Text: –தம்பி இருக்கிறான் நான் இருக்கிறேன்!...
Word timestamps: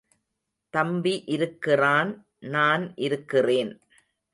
–தம்பி 0.73 1.13
இருக்கிறான் 1.27 2.11
நான் 2.39 2.85
இருக்கிறேன்!... 2.95 3.73